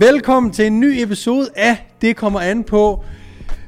[0.00, 3.04] Velkommen til en ny episode af Det kommer an på.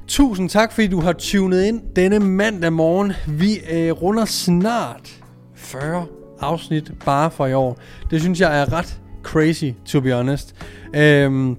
[0.08, 3.12] Tusind tak, fordi du har tunet ind denne mandag morgen.
[3.28, 5.22] Vi øh, runder snart
[5.54, 6.06] 40
[6.40, 7.78] afsnit bare for i år.
[8.10, 10.54] Det synes jeg er ret crazy, to be honest.
[10.94, 11.56] Øhm,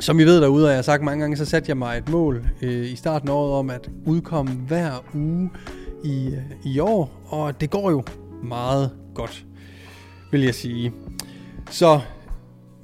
[0.00, 2.08] som I ved derude, og jeg har sagt mange gange, så satte jeg mig et
[2.08, 5.50] mål øh, i starten af året om at udkomme hver uge
[6.04, 8.02] i, øh, i år, og det går jo
[8.42, 9.44] meget godt,
[10.32, 10.92] vil jeg sige.
[11.70, 12.00] Så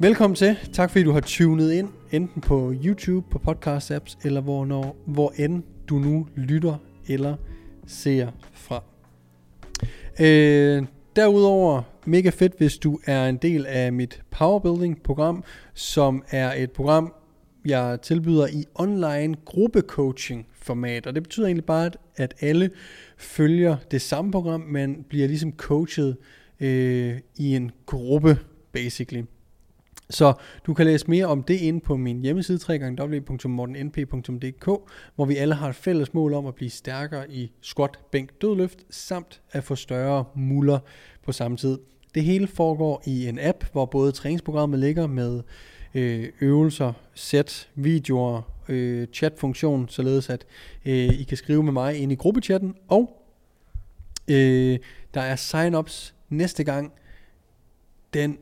[0.00, 0.56] velkommen til.
[0.72, 4.96] Tak fordi du har tunet ind, enten på YouTube, på podcast apps, eller hvor, når,
[5.06, 6.76] hvor end du nu lytter
[7.08, 7.36] eller
[7.86, 8.84] ser fra.
[10.20, 10.86] Øh,
[11.16, 15.44] derudover mega fedt, hvis du er en del af mit Powerbuilding program,
[15.74, 17.12] som er et program,
[17.64, 21.06] jeg tilbyder i online gruppecoaching format.
[21.06, 22.70] Og det betyder egentlig bare, at alle
[23.18, 26.16] følger det samme program, men bliver ligesom coachet
[26.60, 28.38] øh, i en gruppe,
[28.72, 29.22] basically.
[30.10, 30.32] Så
[30.66, 34.64] du kan læse mere om det inde på min hjemmeside www.mortennp.dk,
[35.14, 38.78] hvor vi alle har et fælles mål om at blive stærkere i squat, bænk, dødløft,
[38.90, 40.78] samt at få større muller
[41.24, 41.78] på samme tid.
[42.14, 45.42] Det hele foregår i en app, hvor både træningsprogrammet ligger med
[45.94, 50.46] øh, øvelser, sæt, videoer, øh, chatfunktion, således at
[50.86, 53.22] øh, I kan skrive med mig ind i gruppechatten, og
[54.30, 54.78] øh,
[55.14, 56.92] der er sign-ups næste gang
[58.14, 58.38] den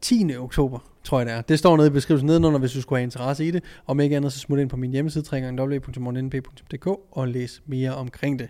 [0.00, 0.36] 10.
[0.36, 1.40] oktober, tror jeg det er.
[1.40, 3.64] Det står nede i beskrivelsen nedenunder, hvis du skulle have interesse i det.
[3.86, 8.48] Om ikke andet, så smut ind på min hjemmeside, www.mornenp.dk og læs mere omkring det.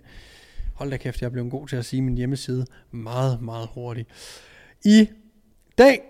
[0.74, 4.08] Hold da kæft, jeg er blevet god til at sige min hjemmeside meget, meget hurtigt.
[4.84, 5.08] I
[5.78, 6.00] dag,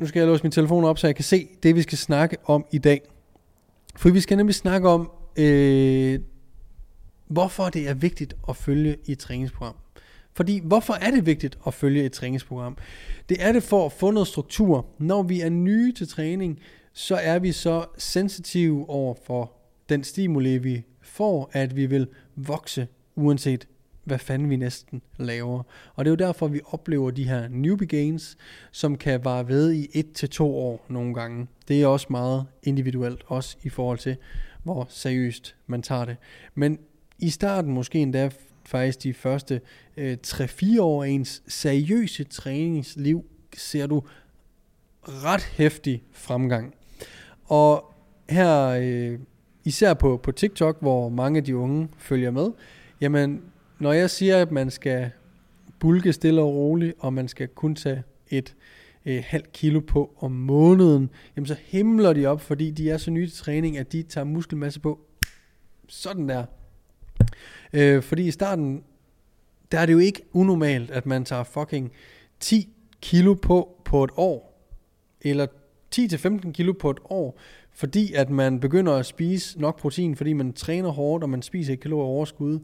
[0.00, 2.36] nu skal jeg låse min telefon op, så jeg kan se det, vi skal snakke
[2.44, 3.00] om i dag.
[3.96, 6.20] For vi skal nemlig snakke om, øh,
[7.26, 9.74] hvorfor det er vigtigt at følge i et træningsprogram.
[10.38, 12.76] Fordi hvorfor er det vigtigt at følge et træningsprogram?
[13.28, 14.86] Det er det for at få noget struktur.
[14.98, 16.60] Når vi er nye til træning,
[16.92, 19.52] så er vi så sensitive over for
[19.88, 23.68] den stimuli, vi får, at vi vil vokse, uanset
[24.04, 25.62] hvad fanden vi næsten laver.
[25.94, 28.36] Og det er jo derfor, vi oplever de her newbie gains,
[28.72, 31.46] som kan vare ved i 1 til to år nogle gange.
[31.68, 34.16] Det er også meget individuelt, også i forhold til,
[34.62, 36.16] hvor seriøst man tager det.
[36.54, 36.78] Men
[37.18, 38.30] i starten måske endda
[38.68, 39.60] faktisk de første
[39.96, 43.24] øh, 3-4 år af ens seriøse træningsliv,
[43.56, 44.02] ser du
[45.02, 46.74] ret hæftig fremgang.
[47.44, 47.94] Og
[48.30, 49.18] her, øh,
[49.64, 52.50] især på, på TikTok, hvor mange af de unge følger med,
[53.00, 53.42] jamen,
[53.78, 55.10] når jeg siger, at man skal
[55.78, 58.54] bulke stille og roligt, og man skal kun tage et
[59.06, 63.10] øh, halvt kilo på om måneden, jamen så himler de op, fordi de er så
[63.10, 65.00] nye til træning, at de tager muskelmasse på
[65.88, 66.44] sådan der.
[67.72, 68.82] Øh, fordi i starten,
[69.72, 71.92] der er det jo ikke unormalt, at man tager fucking
[72.40, 72.68] 10
[73.02, 74.68] kilo på på et år,
[75.20, 75.46] eller
[75.96, 77.38] 10-15 kilo på et år,
[77.72, 81.72] fordi at man begynder at spise nok protein, fordi man træner hårdt, og man spiser
[81.72, 82.58] et kilo overskud.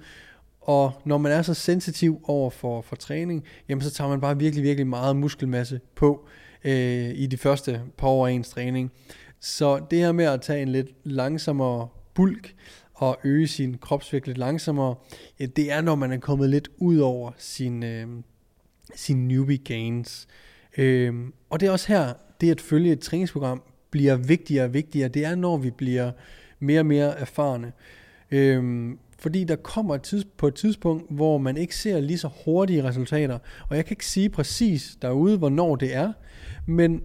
[0.61, 4.39] Og når man er så sensitiv over for, for træning, jamen så tager man bare
[4.39, 6.29] virkelig, virkelig meget muskelmasse på
[6.65, 8.93] øh, i de første par år af ens træning.
[9.41, 12.55] Så det her med at tage en lidt langsommere bulk,
[12.95, 14.95] og øge sin kropsvægt lidt langsommere,
[15.41, 18.09] ja, det er, når man er kommet lidt ud over sin, øh,
[18.95, 20.29] sin newbie gains.
[20.79, 21.15] Øh,
[21.51, 25.09] og det er også her, det at følge et træningsprogram bliver vigtigere og vigtigere.
[25.09, 26.13] Det er, når vi bliver
[26.59, 27.73] mere og mere erfarne.
[28.31, 32.31] Øh, fordi der kommer et tids, på et tidspunkt, hvor man ikke ser lige så
[32.45, 33.39] hurtige resultater.
[33.69, 36.13] Og jeg kan ikke sige præcis derude, hvornår det er,
[36.67, 37.03] men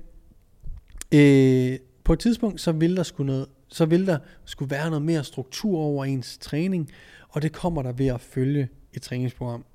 [1.13, 5.05] øh, på et tidspunkt, så vil der skulle noget så vil der skulle være noget
[5.05, 6.91] mere struktur over ens træning,
[7.29, 9.65] og det kommer der ved at følge et træningsprogram.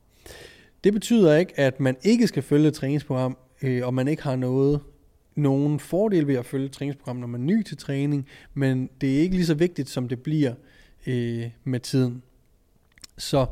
[0.84, 4.36] Det betyder ikke, at man ikke skal følge et træningsprogram, øh, og man ikke har
[4.36, 4.80] noget
[5.34, 9.16] nogen fordel ved at følge et træningsprogram, når man er ny til træning, men det
[9.16, 10.54] er ikke lige så vigtigt, som det bliver
[11.06, 12.22] øh, med tiden.
[13.18, 13.46] Så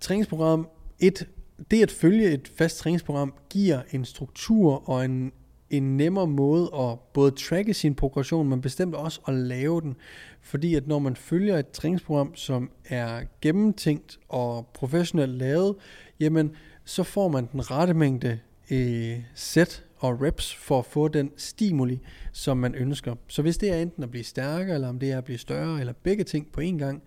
[0.00, 0.68] træningsprogram,
[0.98, 1.28] et,
[1.70, 5.32] det at følge et fast træningsprogram, giver en struktur og en
[5.72, 9.94] en nemmere måde at både tracke sin progression, men bestemt også at lave den.
[10.40, 15.74] Fordi at når man følger et træningsprogram, som er gennemtænkt og professionelt lavet,
[16.20, 16.50] jamen
[16.84, 18.38] så får man den rette mængde
[18.70, 22.00] øh, sæt og reps for at få den stimuli,
[22.32, 23.14] som man ønsker.
[23.28, 25.80] Så hvis det er enten at blive stærkere, eller om det er at blive større,
[25.80, 27.02] eller begge ting på én gang,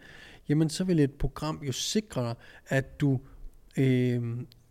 [0.50, 2.36] jamen så vil et program jo sikre dig,
[2.68, 3.20] at du
[3.78, 4.22] øh,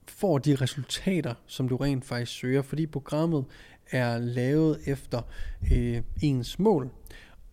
[0.09, 3.45] får de resultater, som du rent faktisk søger, fordi programmet
[3.91, 5.23] er lavet efter
[5.73, 6.91] øh, ens mål.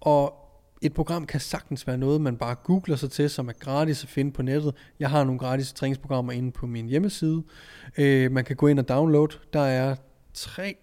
[0.01, 0.41] Og
[0.81, 4.09] et program kan sagtens være noget, man bare googler sig til, som er gratis at
[4.09, 4.75] finde på nettet.
[4.99, 7.43] Jeg har nogle gratis træningsprogrammer inde på min hjemmeside.
[7.97, 9.37] Øh, man kan gå ind og downloade.
[9.53, 9.95] Der er
[10.33, 10.75] tre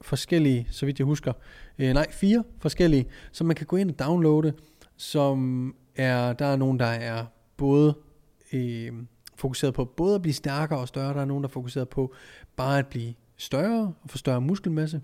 [0.00, 1.32] forskellige, så vidt jeg husker.
[1.78, 4.52] Øh, nej, fire forskellige, som man kan gå ind og downloade,
[4.96, 7.26] som er, der er nogen, der er
[7.56, 7.94] både
[8.52, 8.92] øh,
[9.36, 12.14] fokuseret på både at blive stærkere og større, der er nogen, der er fokuseret på
[12.56, 15.00] bare at blive større og få større muskelmasse,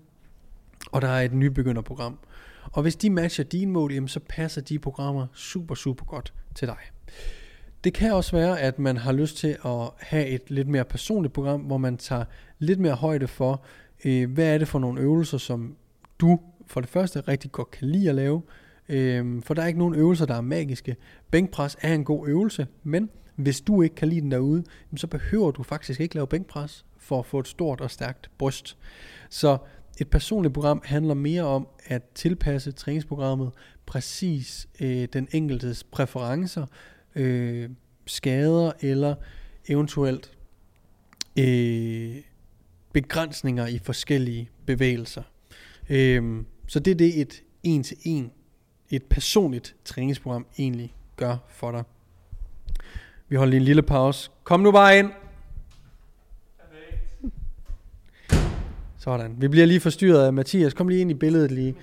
[0.91, 2.19] og der er et nybegynderprogram.
[2.71, 6.67] Og hvis de matcher dine mål, jamen, så passer de programmer super, super godt til
[6.67, 6.77] dig.
[7.83, 11.33] Det kan også være, at man har lyst til at have et lidt mere personligt
[11.33, 12.25] program, hvor man tager
[12.59, 13.63] lidt mere højde for,
[14.05, 15.75] øh, hvad er det for nogle øvelser, som
[16.19, 18.41] du for det første rigtig godt kan lide at lave.
[18.89, 20.95] Øh, for der er ikke nogen øvelser, der er magiske.
[21.31, 24.63] Bænkpres er en god øvelse, men hvis du ikke kan lide den derude,
[24.95, 28.77] så behøver du faktisk ikke lave bænkpres for at få et stort og stærkt bryst.
[29.29, 29.57] Så
[29.99, 33.51] et personligt program handler mere om at tilpasse træningsprogrammet
[33.85, 36.65] præcis øh, den enkeltes præferencer,
[37.15, 37.69] øh,
[38.05, 39.15] skader eller
[39.67, 40.31] eventuelt
[41.39, 42.15] øh,
[42.93, 45.23] begrænsninger i forskellige bevægelser.
[45.89, 48.31] Øh, så det er det et en til en,
[48.89, 51.83] et personligt træningsprogram egentlig gør for dig.
[53.29, 54.29] Vi holder lige en lille pause.
[54.43, 55.24] Kom nu bare ind.
[59.05, 59.35] Sådan.
[59.37, 60.73] Vi bliver lige forstyrret af Mathias.
[60.73, 61.75] Kom lige ind i billedet lige.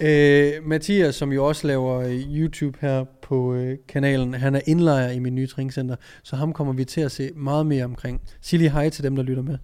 [0.00, 5.10] Øh, Mathias, som jo også laver øh, YouTube her på øh, kanalen, han er indlejer
[5.10, 8.20] i min nye træningscenter, så ham kommer vi til at se meget mere omkring.
[8.40, 9.58] Sig lige hej til dem, der lytter med.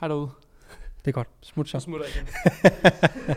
[0.00, 0.30] Hej derude.
[0.98, 1.28] Det er godt.
[1.42, 1.80] Smut så.
[1.80, 3.36] Så smutter jeg igen.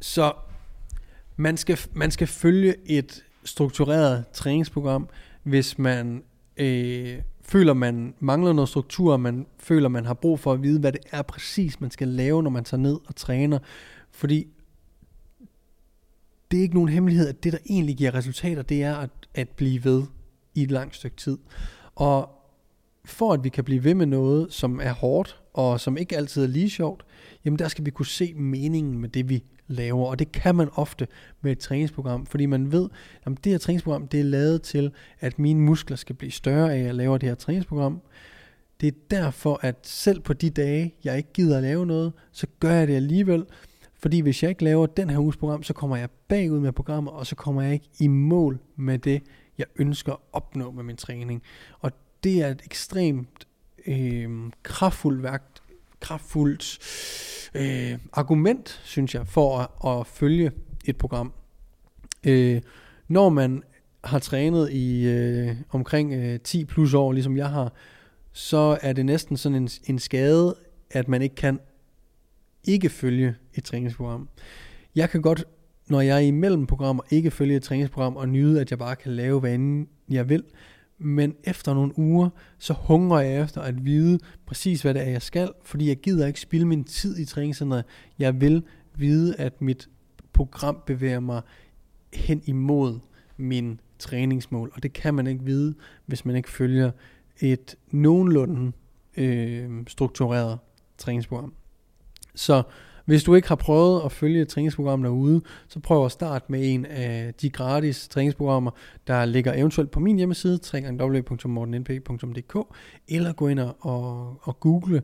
[0.00, 0.32] Så
[1.36, 5.08] man skal, man skal følge et struktureret træningsprogram,
[5.42, 6.22] hvis man
[6.56, 7.18] øh,
[7.50, 11.00] føler, man mangler noget struktur, man føler, man har brug for at vide, hvad det
[11.12, 13.58] er præcis, man skal lave, når man tager ned og træner.
[14.10, 14.46] Fordi
[16.50, 19.48] det er ikke nogen hemmelighed, at det, der egentlig giver resultater, det er at, at
[19.48, 20.02] blive ved
[20.54, 21.38] i et langt stykke tid.
[21.94, 22.30] Og
[23.04, 26.42] for at vi kan blive ved med noget, som er hårdt, og som ikke altid
[26.42, 27.04] er lige sjovt,
[27.44, 30.06] jamen der skal vi kunne se meningen med det, vi laver.
[30.06, 31.06] Og det kan man ofte
[31.40, 32.88] med et træningsprogram, fordi man ved,
[33.26, 36.78] at det her træningsprogram, det er lavet til, at mine muskler skal blive større af,
[36.78, 38.00] at jeg laver det her træningsprogram.
[38.80, 42.46] Det er derfor, at selv på de dage, jeg ikke gider at lave noget, så
[42.60, 43.44] gør jeg det alligevel.
[43.94, 47.12] Fordi hvis jeg ikke laver den her uges program, så kommer jeg bagud med programmet,
[47.12, 49.22] og så kommer jeg ikke i mål med det,
[49.58, 51.42] jeg ønsker at opnå med min træning.
[51.80, 51.92] Og
[52.24, 53.46] det er et ekstremt
[53.86, 54.30] øh,
[54.62, 55.59] kraftfuldt værk,
[56.00, 56.78] kraftfuldt
[57.54, 60.52] øh, argument, synes jeg, for at, at følge
[60.84, 61.32] et program.
[62.26, 62.62] Øh,
[63.08, 63.62] når man
[64.04, 67.72] har trænet i øh, omkring øh, 10 plus år, ligesom jeg har,
[68.32, 70.56] så er det næsten sådan en, en skade,
[70.90, 71.60] at man ikke kan
[72.64, 74.28] ikke følge et træningsprogram.
[74.94, 75.44] Jeg kan godt,
[75.88, 79.12] når jeg er imellem programmer, ikke følge et træningsprogram og nyde, at jeg bare kan
[79.12, 80.44] lave, hvad end jeg vil.
[81.02, 85.22] Men efter nogle uger, så hungrer jeg efter at vide præcis, hvad det er, jeg
[85.22, 87.84] skal, fordi jeg gider ikke spilde min tid i træningscenteret.
[88.18, 88.62] Jeg vil
[88.94, 89.88] vide, at mit
[90.32, 91.42] program bevæger mig
[92.12, 92.98] hen imod
[93.36, 95.74] min træningsmål, og det kan man ikke vide,
[96.06, 96.90] hvis man ikke følger
[97.40, 98.72] et nogenlunde
[99.16, 100.58] øh, struktureret
[100.98, 101.54] træningsprogram.
[102.34, 102.62] Så
[103.10, 106.74] hvis du ikke har prøvet at følge et træningsprogram derude, så prøv at starte med
[106.74, 108.70] en af de gratis træningsprogrammer,
[109.06, 112.56] der ligger eventuelt på min hjemmeside, www.mortennp.dk,
[113.08, 115.02] eller gå ind og, og google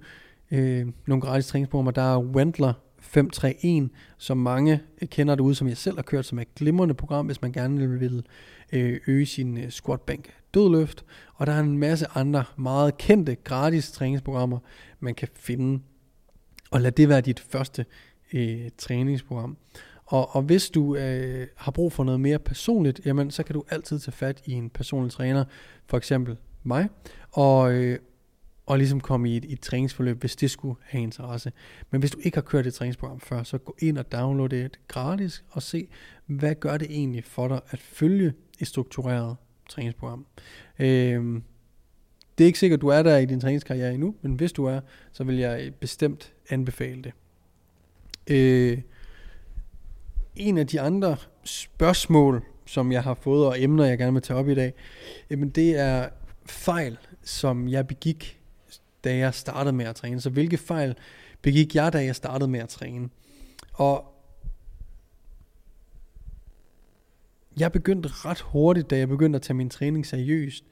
[0.51, 1.91] øh, nogle gratis træningsprogrammer.
[1.91, 6.43] Der er Wendler 531, som mange kender derude, som jeg selv har kørt, som er
[6.43, 8.27] et glimrende program, hvis man gerne vil
[8.73, 11.05] øh, øge sin øh, squat bank dødløft.
[11.35, 14.59] Og der er en masse andre meget kendte gratis træningsprogrammer,
[15.01, 15.81] man kan finde
[16.71, 17.87] og lad det være dit første
[18.33, 19.57] øh, træningsprogram.
[20.07, 23.65] Og, og hvis du øh, har brug for noget mere personligt, jamen så kan du
[23.71, 25.45] altid tage fat i en personlig træner,
[25.87, 26.89] for eksempel mig,
[27.33, 27.99] og, øh,
[28.67, 31.53] og ligesom komme i et, et træningsforløb, hvis det skulle have interesse.
[31.91, 34.79] Men hvis du ikke har kørt et træningsprogram før, så gå ind og download det
[34.89, 35.89] gratis, og se,
[36.27, 39.37] hvad gør det egentlig for dig at følge et struktureret
[39.69, 40.27] træningsprogram.
[40.79, 41.41] Øh,
[42.39, 44.65] det er ikke sikkert, at du er der i din træningskarriere endnu, men hvis du
[44.65, 44.81] er,
[45.13, 47.13] så vil jeg bestemt anbefale det.
[48.27, 48.79] Øh,
[50.37, 54.39] en af de andre spørgsmål, som jeg har fået, og emner, jeg gerne vil tage
[54.39, 54.75] op i dag,
[55.31, 56.09] jamen det er
[56.47, 58.41] fejl, som jeg begik,
[59.05, 60.21] da jeg startede med at træne.
[60.21, 60.95] Så hvilke fejl
[61.43, 63.09] begik jeg, da jeg startede med at træne?
[63.73, 64.13] Og
[67.61, 70.65] jeg begyndte ret hurtigt, da jeg begyndte at tage min træning seriøst,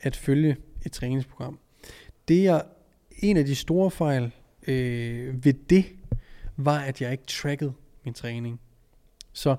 [0.00, 1.58] at følge et træningsprogram.
[2.28, 2.60] Det er
[3.18, 4.32] en af de store fejl
[4.66, 5.84] øh, ved det,
[6.56, 7.72] var at jeg ikke trackede
[8.04, 8.60] min træning.
[9.32, 9.56] Så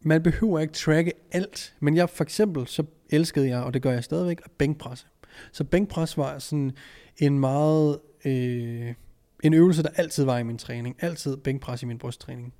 [0.00, 3.92] man behøver ikke tracke alt, men jeg for eksempel, så elskede jeg, og det gør
[3.92, 5.06] jeg stadigvæk, at bænkpresse.
[5.52, 6.72] Så bænkpres var sådan
[7.18, 8.94] en meget øh,
[9.42, 10.96] en øvelse, der altid var i min træning.
[11.00, 12.54] Altid bænkpres i min brysttræning.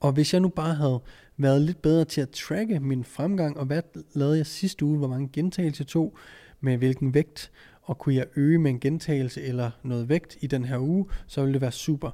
[0.00, 1.00] Og hvis jeg nu bare havde
[1.36, 3.82] været lidt bedre til at tracke min fremgang, og hvad
[4.14, 6.16] lavede jeg sidste uge, hvor mange gentagelser jeg tog,
[6.62, 7.50] med hvilken vægt,
[7.82, 11.40] og kunne jeg øge med en gentagelse eller noget vægt i den her uge, så
[11.40, 12.10] ville det være super.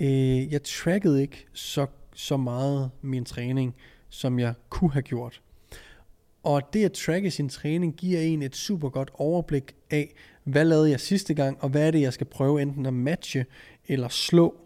[0.00, 3.74] Øh, jeg trackede ikke så, så meget min træning,
[4.08, 5.42] som jeg kunne have gjort.
[6.42, 10.90] Og det at tracke sin træning giver en et super godt overblik af, hvad lavede
[10.90, 13.46] jeg sidste gang, og hvad er det, jeg skal prøve enten at matche
[13.88, 14.56] eller slå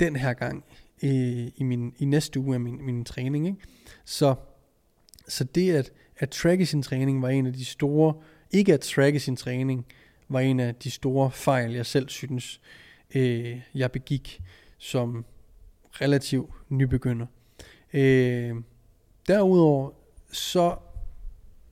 [0.00, 0.64] den her gang
[1.02, 3.46] i, i, min, i næste uge af min, min træning.
[3.46, 3.58] Ikke?
[4.04, 4.34] Så,
[5.28, 8.14] så det at, at tracke sin træning var en af de store,
[8.56, 9.86] ikke at tracke sin træning,
[10.28, 12.60] var en af de store fejl, jeg selv synes,
[13.14, 14.40] øh, jeg begik
[14.78, 15.24] som
[15.92, 17.26] relativ nybegynder.
[17.92, 18.54] Øh,
[19.28, 19.90] derudover,
[20.32, 20.76] så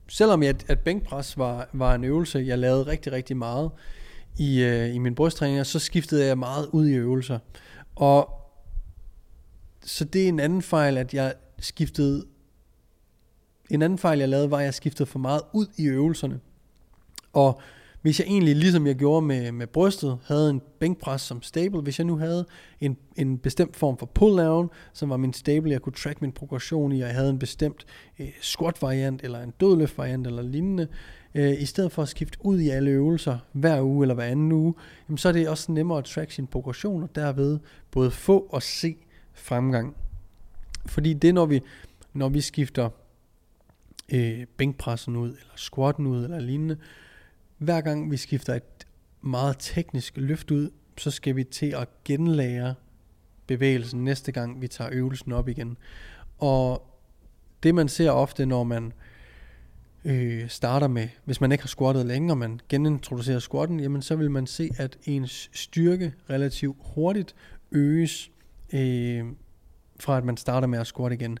[0.07, 3.71] selvom jeg, at bænkpres var, var en øvelse, jeg lavede rigtig, rigtig meget
[4.37, 7.39] i, øh, i min brysttræning, så skiftede jeg meget ud i øvelser.
[7.95, 8.29] Og
[9.81, 12.25] så det er en anden fejl, at jeg skiftede,
[13.69, 16.39] en anden fejl, jeg lavede, var, at jeg skiftede for meget ud i øvelserne.
[17.35, 17.61] Og
[18.01, 21.99] hvis jeg egentlig, ligesom jeg gjorde med, med brystet, havde en bænkpres som stable, hvis
[21.99, 22.45] jeg nu havde
[22.81, 26.91] en, en bestemt form for pull-down, som var min stable, jeg kunne track min progression
[26.91, 27.85] i, og jeg havde en bestemt
[28.19, 30.87] øh, squat-variant, eller en dødløft-variant, eller lignende,
[31.35, 34.51] øh, i stedet for at skifte ud i alle øvelser hver uge eller hver anden
[34.51, 34.73] uge,
[35.09, 37.59] jamen, så er det også nemmere at track sin progression, og derved
[37.91, 38.95] både få og se
[39.33, 39.95] fremgang.
[40.85, 41.61] Fordi det når vi,
[42.13, 42.89] når vi skifter
[44.13, 46.77] øh, bænkpressen ud, eller squatten ud, eller lignende,
[47.65, 48.87] hver gang vi skifter et
[49.21, 52.75] meget teknisk løft ud, så skal vi til at genlære
[53.47, 55.77] bevægelsen næste gang vi tager øvelsen op igen.
[56.37, 56.87] Og
[57.63, 58.93] det man ser ofte, når man
[60.05, 64.15] øh, starter med, hvis man ikke har squattet længe, og man genintroducerer squatten, jamen så
[64.15, 67.35] vil man se, at ens styrke relativt hurtigt
[67.71, 68.31] øges
[68.73, 69.25] øh,
[69.99, 71.39] fra at man starter med at squatte igen.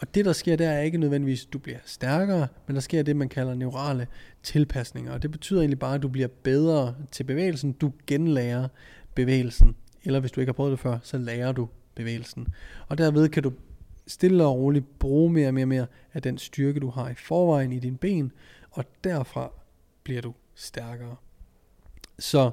[0.00, 3.02] Og det der sker, der er ikke nødvendigvis, at du bliver stærkere, men der sker
[3.02, 4.06] det, man kalder neurale
[4.42, 5.12] tilpasninger.
[5.12, 7.72] Og det betyder egentlig bare, at du bliver bedre til bevægelsen.
[7.72, 8.68] Du genlærer
[9.14, 9.76] bevægelsen.
[10.04, 12.48] Eller hvis du ikke har prøvet det før, så lærer du bevægelsen.
[12.88, 13.52] Og derved kan du
[14.06, 17.14] stille og roligt bruge mere og mere og mere af den styrke, du har i
[17.14, 18.32] forvejen i dine ben,
[18.70, 19.52] og derfra
[20.02, 21.16] bliver du stærkere.
[22.18, 22.50] Så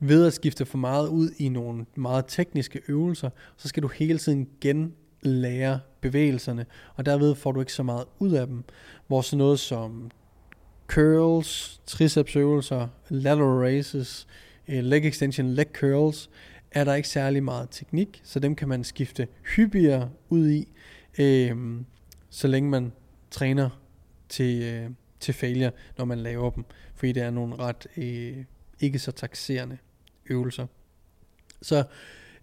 [0.00, 4.18] ved at skifte for meget ud i nogle meget tekniske øvelser, så skal du hele
[4.18, 8.64] tiden gen lærer bevægelserne, og derved får du ikke så meget ud af dem.
[9.06, 10.10] Hvor sådan noget som
[10.86, 14.26] curls, tricepsøvelser, lateral raises,
[14.68, 16.30] øh, leg extension, leg curls,
[16.70, 20.68] er der ikke særlig meget teknik, så dem kan man skifte hyppigere ud i,
[21.18, 21.80] øh,
[22.30, 22.92] så længe man
[23.30, 23.80] træner
[24.28, 28.44] til, øh, til failure, når man laver dem, fordi det er nogle ret øh,
[28.80, 29.78] ikke så taxerende
[30.26, 30.66] øvelser.
[31.62, 31.84] Så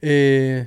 [0.01, 0.65] øh,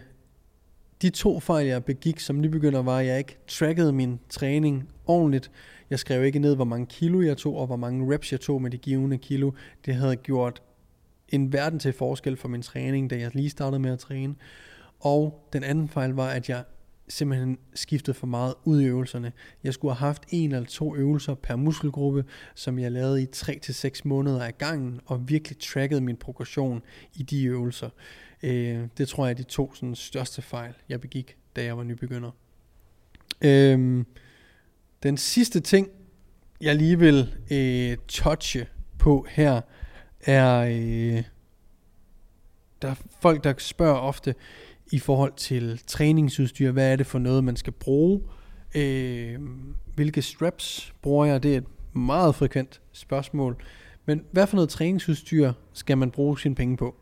[1.03, 5.51] de to fejl, jeg begik som nybegynder, var, at jeg ikke trackede min træning ordentligt.
[5.91, 8.63] Jeg skrev ikke ned, hvor mange kilo jeg tog, og hvor mange reps jeg tog
[8.63, 9.51] med de givende kilo.
[9.87, 10.63] Det havde gjort
[11.29, 14.35] en verden til forskel for min træning, da jeg lige startede med at træne.
[15.01, 16.65] Og den anden fejl var, at jeg
[17.09, 19.33] simpelthen skiftede for meget ud i øvelserne.
[19.65, 24.01] Jeg skulle have haft en eller to øvelser per muskelgruppe, som jeg lavede i 3-6
[24.05, 26.83] måneder af gangen, og virkelig trackede min progression
[27.15, 27.89] i de øvelser.
[28.43, 31.85] Øh, det tror jeg er de to sådan, største fejl, jeg begik, da jeg var
[31.85, 32.31] nybegynder.
[33.41, 34.05] Øh,
[35.03, 35.89] den sidste ting,
[36.61, 38.67] jeg lige vil øh, touche
[38.99, 39.61] på her,
[40.21, 41.23] er, øh,
[42.83, 44.35] der er folk, der spørger ofte
[44.93, 48.23] i forhold til træningsudstyr, hvad er det for noget, man skal bruge?
[48.75, 49.39] Øh,
[49.95, 51.43] hvilke straps bruger jeg?
[51.43, 53.63] Det er et meget frekvent spørgsmål.
[54.07, 56.97] Men hvad for noget træningsudstyr skal man bruge sine penge på?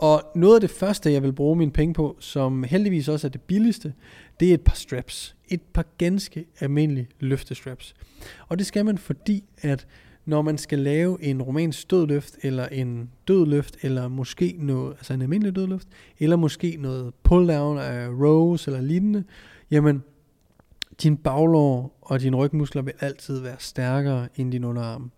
[0.00, 3.30] Og noget af det første, jeg vil bruge mine penge på, som heldigvis også er
[3.30, 3.94] det billigste,
[4.40, 5.36] det er et par straps.
[5.48, 7.94] Et par ganske almindelige løftestraps.
[8.48, 9.86] Og det skal man, fordi at
[10.24, 15.22] når man skal lave en romansk dødløft, eller en dødløft, eller måske noget, altså en
[15.22, 15.88] almindelig dødløft,
[16.18, 19.24] eller måske noget pull-down af rows eller lignende,
[19.70, 20.02] jamen,
[21.02, 25.10] din baglår og dine rygmuskler vil altid være stærkere end din underarm.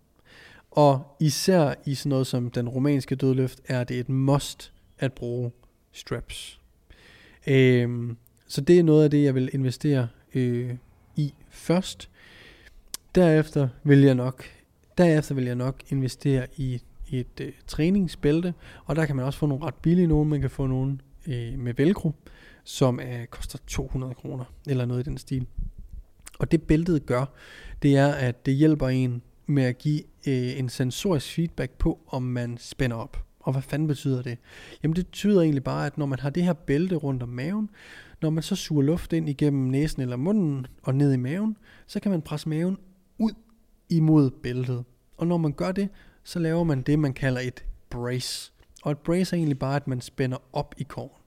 [0.75, 5.51] Og især i sådan noget som den romanske dødløft, er det et must at bruge
[5.91, 6.59] straps.
[7.47, 10.75] Øhm, så det er noget af det, jeg vil investere øh,
[11.15, 12.09] i først.
[13.15, 14.45] Derefter vil jeg nok
[14.97, 18.53] Derefter vil jeg nok investere i et øh, træningsbælte,
[18.85, 20.29] og der kan man også få nogle ret billige nogle.
[20.29, 22.11] Man kan få nogle øh, med velcro,
[22.63, 25.47] som er, koster 200 kroner, eller noget i den stil.
[26.39, 27.25] Og det bæltet gør,
[27.81, 32.23] det er, at det hjælper en med at give øh, en sensorisk feedback på, om
[32.23, 33.25] man spænder op.
[33.39, 34.37] Og hvad fanden betyder det?
[34.83, 37.69] Jamen det betyder egentlig bare, at når man har det her bælte rundt om maven,
[38.21, 41.99] når man så suger luft ind igennem næsen eller munden og ned i maven, så
[41.99, 42.77] kan man presse maven
[43.17, 43.31] ud
[43.89, 44.83] imod bæltet.
[45.17, 45.89] Og når man gør det,
[46.23, 48.51] så laver man det, man kalder et brace.
[48.83, 51.21] Og et brace er egentlig bare, at man spænder op i kåren.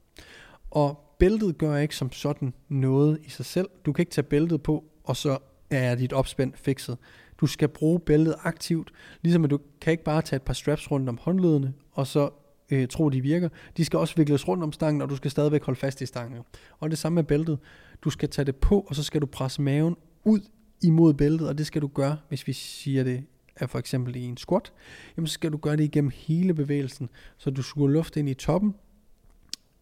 [0.70, 3.68] Og bæltet gør ikke som sådan noget i sig selv.
[3.86, 5.38] Du kan ikke tage bæltet på, og så
[5.70, 6.98] er dit opspænd fikset.
[7.40, 10.90] Du skal bruge bæltet aktivt, ligesom at du kan ikke bare tage et par straps
[10.90, 12.30] rundt om håndledene, og så
[12.70, 13.48] øh, tro, de virker.
[13.76, 16.42] De skal også vikles rundt om stangen, og du skal stadigvæk holde fast i stangen.
[16.78, 17.58] Og det samme med bæltet.
[18.02, 20.40] Du skal tage det på, og så skal du presse maven ud
[20.82, 23.24] imod bæltet, og det skal du gøre, hvis vi siger det
[23.56, 24.72] er for eksempel i en squat,
[25.16, 28.34] jamen så skal du gøre det igennem hele bevægelsen, så du suger luft ind i
[28.34, 28.74] toppen,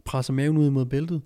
[0.04, 1.23] presser maven ud imod bæltet,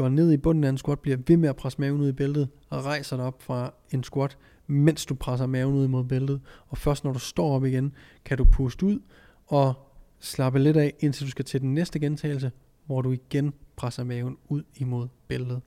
[0.00, 2.12] går ned i bunden af en squat, bliver ved med at presse maven ud i
[2.12, 6.40] bæltet, og rejser dig op fra en squat, mens du presser maven ud imod bæltet.
[6.68, 8.98] Og først når du står op igen, kan du puste ud
[9.46, 9.74] og
[10.20, 12.52] slappe lidt af, indtil du skal til den næste gentagelse,
[12.86, 15.60] hvor du igen presser maven ud imod bæltet.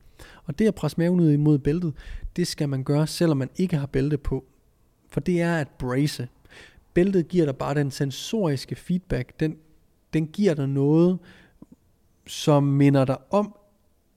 [0.44, 1.94] Og det at presse maven ud imod bæltet,
[2.36, 4.46] det skal man gøre, selvom man ikke har bælte på.
[5.10, 6.28] For det er at brace.
[6.94, 9.40] Bæltet giver dig bare den sensoriske feedback.
[9.40, 9.58] Den,
[10.14, 11.20] den giver dig noget,
[12.28, 13.56] som minder dig om,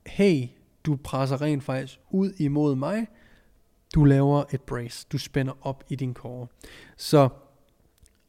[0.07, 0.49] hey,
[0.85, 3.07] du presser rent faktisk ud imod mig.
[3.95, 5.07] Du laver et brace.
[5.13, 6.47] Du spænder op i din core.
[6.97, 7.29] Så,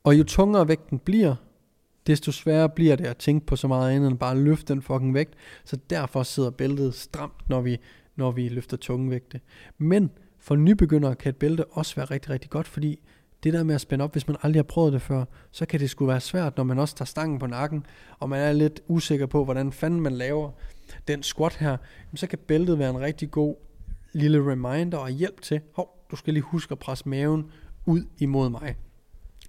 [0.03, 1.35] og jo tungere vægten bliver,
[2.07, 4.81] desto sværere bliver det at tænke på så meget andet end bare at løfte den
[4.81, 5.33] fucking vægt.
[5.65, 7.77] Så derfor sidder bæltet stramt, når vi,
[8.15, 9.39] når vi løfter tunge vægte.
[9.77, 12.99] Men for nybegyndere kan et bælte også være rigtig, rigtig godt, fordi
[13.43, 15.79] det der med at spænde op, hvis man aldrig har prøvet det før, så kan
[15.79, 17.85] det sgu være svært, når man også tager stangen på nakken,
[18.19, 20.51] og man er lidt usikker på, hvordan fanden man laver
[21.07, 21.77] den squat her,
[22.15, 23.55] så kan bæltet være en rigtig god
[24.13, 27.51] lille reminder og hjælp til, hov, du skal lige huske at presse maven
[27.85, 28.75] ud imod mig.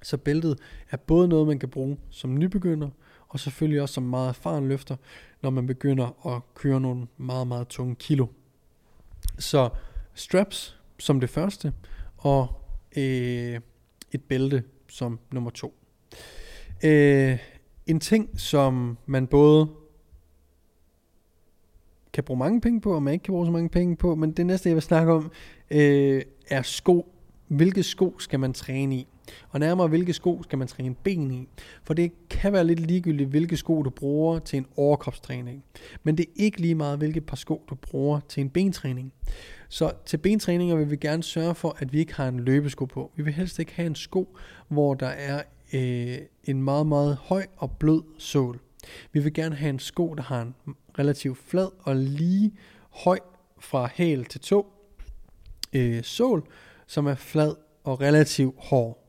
[0.03, 0.59] Så bæltet
[0.91, 2.89] er både noget, man kan bruge som nybegynder,
[3.29, 4.97] og selvfølgelig også som meget erfaren løfter,
[5.43, 8.27] når man begynder at køre nogle meget, meget tunge kilo.
[9.39, 9.69] Så
[10.15, 11.73] straps som det første,
[12.17, 12.49] og
[12.97, 13.61] øh,
[14.13, 15.75] et bælte som nummer to.
[16.85, 17.39] Øh,
[17.87, 19.69] en ting, som man både
[22.19, 24.33] kan bruge mange penge på, og man ikke kan bruge så mange penge på, men
[24.33, 25.31] det næste, jeg vil snakke om,
[25.71, 27.13] øh, er sko.
[27.49, 29.07] Hvilke sko skal man træne i?
[29.51, 31.49] Og nærmere, hvilke sko skal man træne ben i?
[31.85, 35.65] For det kan være lidt ligegyldigt, hvilke sko du bruger til en overkropstræning.
[36.03, 39.13] Men det er ikke lige meget, hvilke par sko du bruger til en bentræning.
[39.69, 43.11] Så til bentræninger vil vi gerne sørge for, at vi ikke har en løbesko på.
[43.17, 44.37] Vi vil helst ikke have en sko,
[44.69, 48.61] hvor der er øh, en meget, meget høj og blød sål.
[49.13, 50.55] Vi vil gerne have en sko, der har en
[50.99, 52.53] relativt flad og lige
[52.91, 53.19] høj
[53.61, 54.67] fra hæl til tå
[55.73, 56.43] øh, sål,
[56.87, 59.05] som er flad og relativt hård.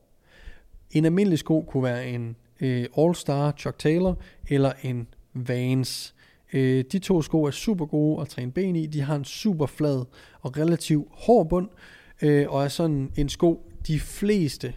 [0.90, 6.14] En almindelig sko kunne være en øh, All Star Chuck Taylor eller en Vans.
[6.52, 8.86] Øh, de to sko er super gode at træne ben i.
[8.86, 10.04] De har en super flad
[10.40, 11.68] og relativt hård bund,
[12.22, 14.74] øh, og er sådan en sko, de fleste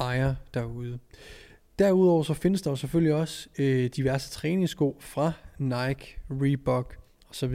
[0.00, 0.98] ejer derude.
[1.78, 6.96] Derudover så findes der jo selvfølgelig også øh, diverse træningssko fra Nike, Reebok
[7.30, 7.54] osv.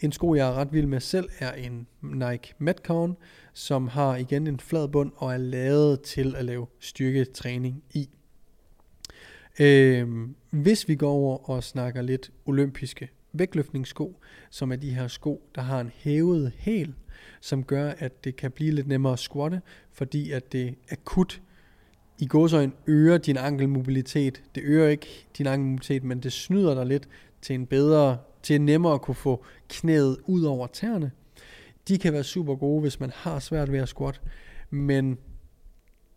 [0.00, 3.16] En sko, jeg er ret vild med selv, er en Nike Metcon,
[3.52, 8.08] som har igen en flad bund og er lavet til at lave styrketræning i.
[9.60, 15.42] Øh, hvis vi går over og snakker lidt olympiske vægtløftningssko, som er de her sko,
[15.54, 16.94] der har en hævet hæl,
[17.40, 19.60] som gør, at det kan blive lidt nemmere at squatte,
[19.92, 21.40] fordi at det akut
[22.18, 24.42] i gåsøjne øger din ankelmobilitet.
[24.54, 27.08] Det øger ikke din ankelmobilitet, men det snyder dig lidt
[27.42, 31.10] til en bedre, til nemmere at kunne få knæet ud over tæerne.
[31.88, 34.20] De kan være super gode, hvis man har svært ved at squat,
[34.70, 35.18] men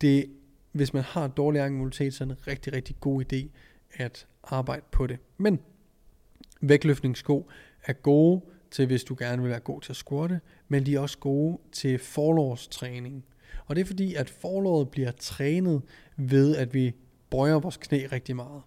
[0.00, 0.26] det,
[0.72, 3.48] hvis man har dårlig ankelmobilitet, så er det en rigtig, rigtig god idé
[3.92, 5.18] at arbejde på det.
[5.38, 5.58] Men
[6.60, 7.50] vægtløftningssko
[7.84, 11.00] er gode til, hvis du gerne vil være god til at squatte, men de er
[11.00, 13.24] også gode til forlovstræning.
[13.72, 15.82] Og det er fordi, at forlåret bliver trænet
[16.16, 16.92] ved, at vi
[17.30, 18.62] bøjer vores knæ rigtig meget.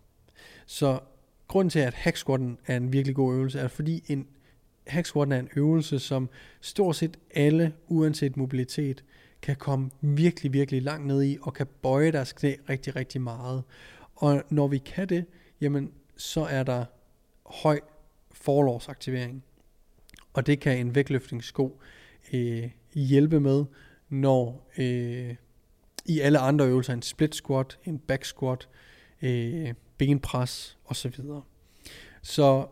[0.65, 1.00] Så
[1.48, 4.28] grunden til, at hack squatten er en virkelig god øvelse, er fordi en
[4.88, 6.30] hack squatten er en øvelse, som
[6.62, 9.04] stort set alle, uanset mobilitet,
[9.41, 13.63] kan komme virkelig, virkelig langt ned i, og kan bøje deres knæ rigtig, rigtig meget.
[14.15, 15.26] Og når vi kan det,
[15.62, 16.86] jamen, så er der
[17.46, 17.80] høj
[18.32, 19.44] forlovsaktivering.
[20.34, 21.82] Og det kan en vægtløftningssko
[22.34, 23.65] øh, hjælpe med,
[24.10, 25.36] når øh,
[26.06, 28.68] i alle andre øvelser, en split squat, en back squat,
[29.22, 31.12] øh, benpres osv.
[31.12, 31.41] Så
[32.22, 32.68] så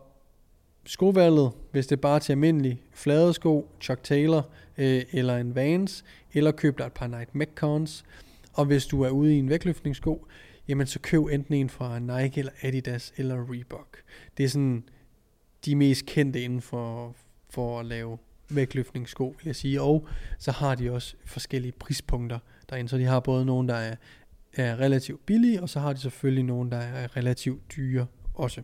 [0.86, 6.04] skovalget, hvis det er bare til almindelig flade sko, Chuck Taylor øh, eller en Vans,
[6.32, 8.04] eller køb dig et par Nike Metcons,
[8.52, 10.26] og hvis du er ude i en vægtløftningssko,
[10.68, 13.96] jamen så køb enten en fra Nike eller Adidas eller Reebok.
[14.36, 14.84] Det er sådan
[15.64, 17.14] de mest kendte inden for,
[17.50, 19.82] for at lave vægtløftningssko, vil jeg sige.
[19.82, 22.38] Og så har de også forskellige prispunkter
[22.70, 22.88] derinde.
[22.88, 23.96] Så de har både nogle, der er,
[24.52, 28.62] er relativt billige, og så har de selvfølgelig nogle, der er relativt dyre også.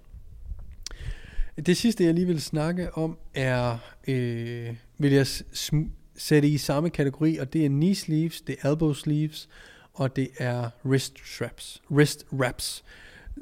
[1.67, 6.91] Det sidste, jeg lige vil snakke om, er, øh, vil jeg sm- sætte i samme
[6.91, 9.49] kategori, og det er knee sleeves, det er elbow sleeves,
[9.93, 12.85] og det er wrist straps, wrist wraps,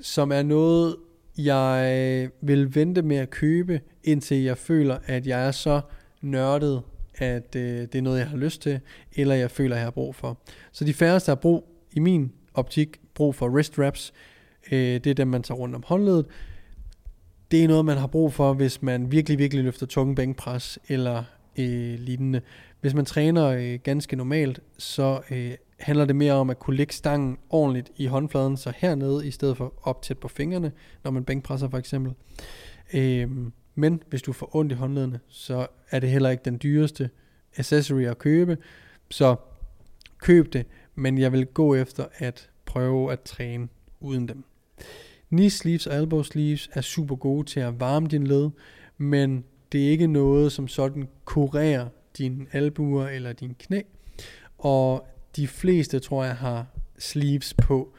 [0.02, 0.96] som er noget,
[1.38, 5.80] jeg vil vente med at købe, indtil jeg føler, at jeg er så
[6.20, 6.82] nørdet,
[7.14, 8.80] at øh, det er noget, jeg har lyst til,
[9.12, 10.38] eller jeg føler, jeg har brug for.
[10.72, 14.12] Så de færreste har brug, i min optik, brug for wrist wraps.
[14.72, 16.26] Øh, det er dem, man tager rundt om håndledet.
[17.50, 21.24] Det er noget, man har brug for, hvis man virkelig, virkelig løfter tunge bænkpres eller
[21.58, 22.40] øh, lignende.
[22.80, 26.94] Hvis man træner øh, ganske normalt, så øh, handler det mere om at kunne lægge
[26.94, 30.72] stangen ordentligt i håndfladen, så hernede, i stedet for op tæt på fingrene,
[31.04, 32.14] når man bænkpresser for eksempel.
[32.94, 33.28] Øh,
[33.78, 37.10] men hvis du får ondt i håndledene, så er det heller ikke den dyreste
[37.56, 38.58] accessory at købe.
[39.10, 39.36] Så
[40.18, 43.68] køb det, men jeg vil gå efter at prøve at træne
[44.00, 44.44] uden dem.
[45.28, 48.50] Knee sleeves og elbow sleeves er super gode til at varme din led,
[48.96, 51.88] men det er ikke noget, som sådan kurerer
[52.18, 53.80] dine albuer eller din knæ.
[54.58, 56.66] Og de fleste, tror jeg, har
[56.98, 57.94] sleeves på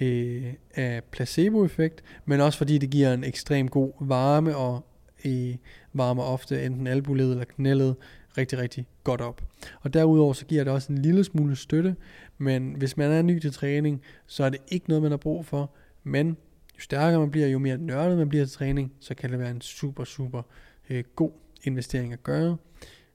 [0.00, 4.86] øh, af placeboeffekt, men også fordi det giver en ekstrem god varme og
[5.24, 5.58] i
[5.92, 7.96] varmer ofte enten albuled eller knælet
[8.38, 9.42] rigtig, rigtig godt op.
[9.80, 11.96] Og derudover så giver det også en lille smule støtte,
[12.38, 15.46] men hvis man er ny til træning, så er det ikke noget, man har brug
[15.46, 15.70] for,
[16.02, 16.28] men
[16.76, 19.50] jo stærkere man bliver, jo mere nørdet man bliver til træning, så kan det være
[19.50, 20.42] en super, super
[20.90, 21.30] øh, god
[21.64, 22.56] investering at gøre.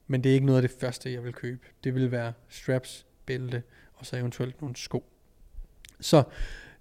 [0.06, 1.66] Men det er ikke noget af det første, jeg vil købe.
[1.84, 3.62] Det vil være straps, bælte
[3.94, 5.04] og så eventuelt nogle sko.
[6.00, 6.22] Så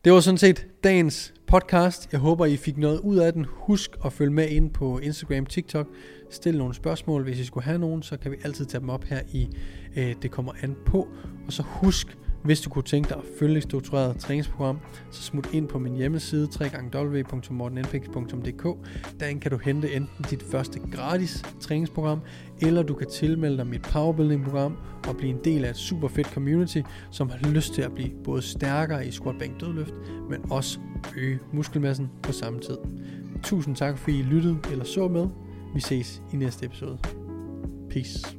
[0.05, 2.12] det var sådan set dagens podcast.
[2.12, 3.45] Jeg håber, I fik noget ud af den.
[3.49, 5.88] Husk at følge med ind på Instagram, TikTok.
[6.29, 9.03] Stil nogle spørgsmål, hvis I skulle have nogen, så kan vi altid tage dem op
[9.03, 9.49] her i
[9.95, 11.07] øh, Det kommer an på.
[11.47, 14.79] Og så husk, hvis du kunne tænke dig at følge et struktureret træningsprogram,
[15.12, 18.63] så smut ind på min hjemmeside www.mortenenfix.dk.
[19.19, 22.19] Derinde kan du hente enten dit første gratis træningsprogram,
[22.62, 24.77] eller du kan tilmelde dig mit powerbuilding-program
[25.10, 28.10] og blive en del af et super fedt community, som har lyst til at blive
[28.24, 29.93] både stærkere i squat, bænk, dødløft,
[30.30, 30.80] men også
[31.17, 32.78] øge muskelmassen på samme tid.
[33.43, 35.28] Tusind tak, fordi I lyttede eller så med.
[35.74, 36.98] Vi ses i næste episode.
[37.89, 38.38] Peace.